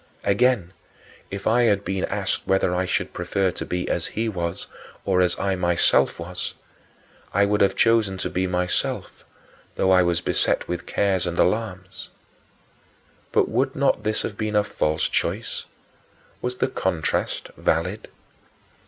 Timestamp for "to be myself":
8.17-9.23